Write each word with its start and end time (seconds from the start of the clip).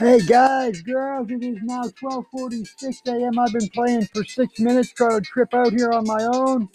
Hey 0.00 0.20
guys, 0.22 0.80
girls, 0.82 1.30
it 1.30 1.44
is 1.44 1.58
now 1.62 1.84
12:46 1.84 3.06
a.m. 3.08 3.38
I've 3.38 3.52
been 3.52 3.68
playing 3.68 4.06
for 4.06 4.24
six 4.24 4.58
minutes, 4.58 4.94
trying 4.94 5.20
to 5.20 5.22
trip 5.22 5.54
out 5.54 5.74
here 5.74 5.92
on 5.92 6.06
my 6.06 6.24
own. 6.24 6.70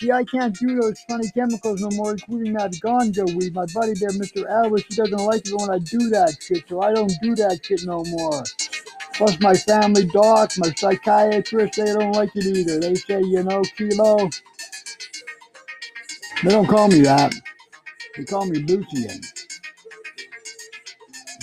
See, 0.00 0.12
I 0.12 0.24
can't 0.24 0.54
do 0.58 0.80
those 0.80 0.98
funny 1.08 1.30
chemicals 1.30 1.82
no 1.82 1.90
more, 1.96 2.12
including 2.12 2.54
that 2.54 2.72
ganja 2.84 3.32
weed. 3.36 3.54
My 3.54 3.66
buddy 3.74 3.94
there, 4.00 4.10
Mr. 4.10 4.50
Elvis, 4.50 4.84
he 4.88 4.96
doesn't 4.96 5.24
like 5.26 5.46
it 5.46 5.54
when 5.54 5.70
I 5.70 5.78
do 5.78 6.10
that 6.10 6.36
shit, 6.40 6.64
so 6.68 6.82
I 6.82 6.94
don't 6.94 7.12
do 7.22 7.36
that 7.36 7.60
shit 7.64 7.84
no 7.86 8.04
more. 8.08 8.42
Plus, 9.14 9.40
my 9.40 9.54
family 9.54 10.06
doc, 10.06 10.52
my 10.58 10.72
psychiatrist, 10.76 11.76
they 11.76 11.94
don't 11.94 12.12
like 12.12 12.32
it 12.34 12.46
either. 12.46 12.80
They 12.80 12.96
say, 12.96 13.22
you 13.22 13.44
know, 13.44 13.62
Kilo. 13.76 14.30
They 16.44 16.50
don't 16.50 16.66
call 16.66 16.88
me 16.88 17.02
that. 17.02 17.34
They 18.16 18.24
call 18.24 18.46
me 18.46 18.58
Lucian. 18.60 19.20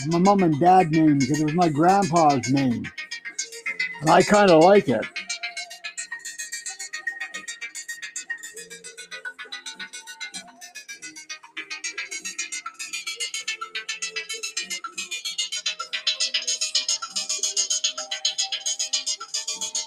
My 0.07 0.19
mom 0.19 0.43
and 0.43 0.59
dad 0.59 0.91
name 0.91 1.19
because 1.19 1.41
it 1.41 1.45
was 1.45 1.53
my 1.55 1.69
grandpa's 1.69 2.51
name. 2.51 2.85
And 4.01 4.09
I 4.09 4.21
kind 4.21 4.51
of 4.51 4.63
like 4.63 4.87
it. 4.89 5.05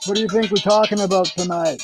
What 0.06 0.16
do 0.16 0.23
you 0.23 0.29
think 0.29 0.51
we're 0.51 0.59
talking 0.59 1.01
about 1.01 1.27
tonight? 1.27 1.82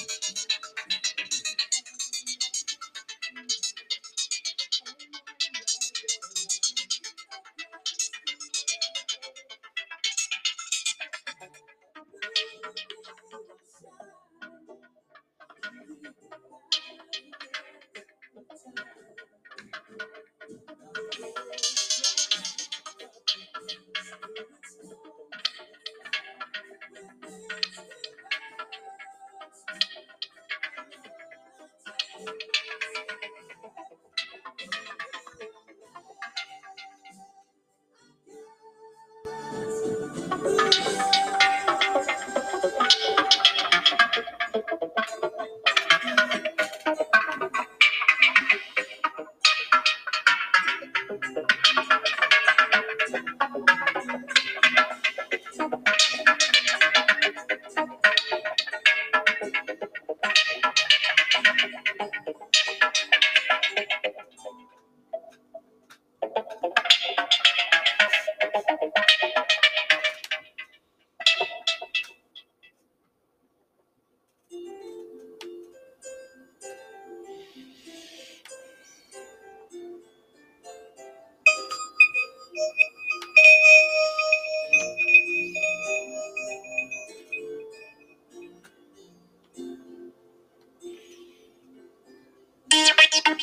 Here 93.27 93.37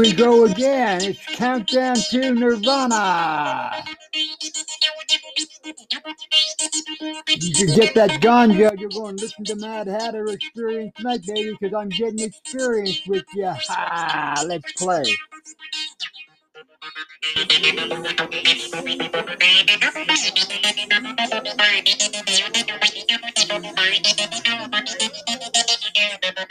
we 0.00 0.14
go 0.14 0.46
again. 0.46 1.02
It's 1.02 1.20
Countdown 1.36 1.96
to 1.96 2.34
Nirvana. 2.34 3.72
You 7.40 7.52
can 7.54 7.66
get 7.76 7.94
that 7.94 8.10
ganja. 8.22 8.78
You're 8.78 8.88
going 8.90 9.16
to 9.18 9.24
listen 9.24 9.44
to 9.46 9.56
Mad 9.56 9.86
Hatter 9.88 10.30
Experience 10.30 10.94
tonight, 10.96 11.26
baby, 11.26 11.56
because 11.60 11.74
I'm 11.74 11.88
getting 11.90 12.20
experience 12.20 13.00
with 13.06 13.24
you. 13.34 13.46
Ha! 13.48 14.44
Let's 14.46 14.72
play. 14.74 15.04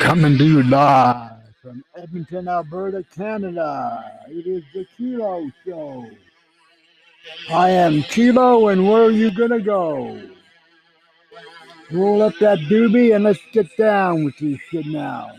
Coming 0.00 0.38
to 0.38 0.44
you 0.44 0.62
live 0.62 1.33
Edmonton, 2.14 2.46
Alberta, 2.46 3.04
Canada. 3.16 4.04
It 4.28 4.46
is 4.46 4.62
the 4.72 4.86
Kilo 4.96 5.50
Show. 5.66 6.08
I 7.50 7.70
am 7.70 8.04
Kilo, 8.04 8.68
and 8.68 8.88
where 8.88 9.02
are 9.02 9.10
you 9.10 9.32
gonna 9.32 9.58
go? 9.58 10.22
Roll 11.90 12.22
up 12.22 12.38
that 12.38 12.58
doobie 12.70 13.16
and 13.16 13.24
let's 13.24 13.40
get 13.52 13.76
down 13.76 14.24
with 14.24 14.38
this 14.38 14.60
shit 14.70 14.86
now. 14.86 15.32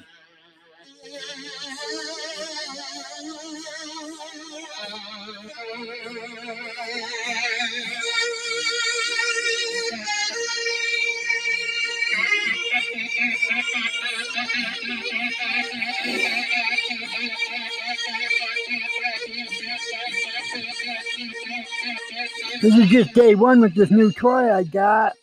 This 22.66 22.78
is 22.78 22.90
just 22.90 23.14
day 23.14 23.36
one 23.36 23.62
with 23.62 23.76
this 23.76 23.92
new 23.92 24.12
toy 24.12 24.52
I 24.52 24.64
got. 24.64 25.14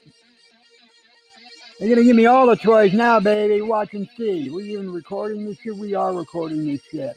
They're 1.80 1.88
gonna 1.88 2.04
give 2.04 2.14
me 2.14 2.26
all 2.26 2.46
the 2.46 2.54
toys 2.54 2.92
now, 2.92 3.18
baby. 3.18 3.60
Watch 3.60 3.94
and 3.94 4.08
see. 4.16 4.48
We 4.48 4.74
even 4.74 4.92
recording 4.92 5.44
this 5.44 5.58
shit? 5.58 5.74
We 5.74 5.92
are 5.96 6.14
recording 6.14 6.64
this 6.64 6.80
shit. 6.84 7.16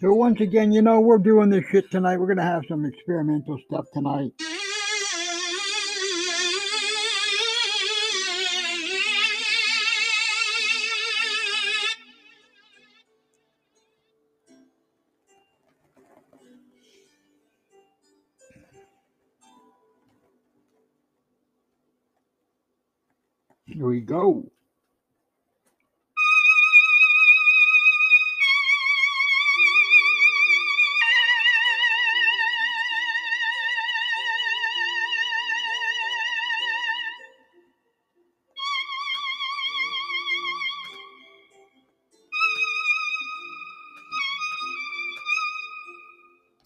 So 0.00 0.12
once 0.12 0.40
again, 0.40 0.70
you 0.70 0.80
know, 0.80 1.00
we're 1.00 1.18
doing 1.18 1.50
this 1.50 1.64
shit 1.72 1.90
tonight. 1.90 2.18
We're 2.18 2.26
going 2.26 2.36
to 2.36 2.44
have 2.44 2.62
some 2.68 2.84
experimental 2.84 3.58
stuff 3.66 3.86
tonight. 3.92 4.30
Here 23.78 23.86
we 23.86 24.00
go. 24.00 24.50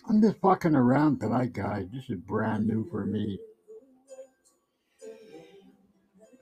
I'm 0.08 0.22
just 0.22 0.40
fucking 0.40 0.74
around 0.74 1.20
tonight, 1.20 1.52
guys. 1.52 1.88
This 1.92 2.08
is 2.08 2.16
brand 2.20 2.66
new 2.66 2.88
for 2.90 3.04
me. 3.04 3.38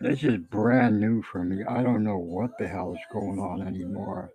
This 0.03 0.25
is 0.25 0.39
brand 0.39 0.99
new 0.99 1.23
for 1.23 1.45
me. 1.45 1.63
I 1.69 1.83
don't 1.83 2.03
know 2.03 2.17
what 2.17 2.57
the 2.59 2.67
hell 2.67 2.95
is 2.95 3.01
going 3.13 3.39
on 3.39 3.61
anymore. 3.61 4.33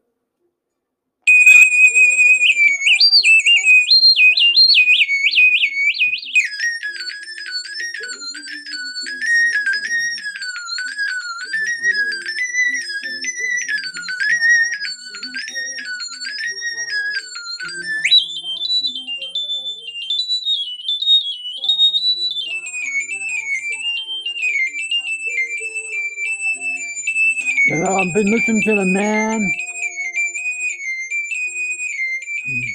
I've 27.71 28.13
been 28.13 28.29
listening 28.29 28.61
to 28.63 28.75
the 28.75 28.85
man. 28.85 29.51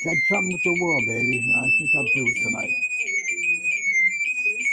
Got 0.04 0.16
something 0.28 0.52
with 0.52 0.62
the 0.64 0.82
world, 0.82 1.04
baby. 1.06 1.52
I 1.54 1.70
think 1.78 1.94
I'll 1.94 2.02
do 2.02 2.26
it 2.26 2.42
tonight. 2.42 2.74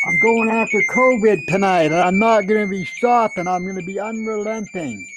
I'm 0.07 0.19
going 0.19 0.49
after 0.49 0.81
COVID 0.81 1.45
tonight, 1.45 1.91
and 1.91 1.95
I'm 1.95 2.17
not 2.17 2.47
going 2.47 2.65
to 2.65 2.69
be 2.69 2.83
stopping. 2.85 3.47
I'm 3.47 3.63
going 3.63 3.75
to 3.75 3.85
be 3.85 3.99
unrelenting. 3.99 5.07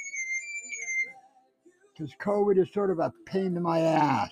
Because 1.96 2.12
COVID 2.20 2.58
is 2.58 2.70
sort 2.74 2.90
of 2.90 2.98
a 2.98 3.10
pain 3.24 3.56
in 3.56 3.62
my 3.62 3.80
ass. 3.80 4.30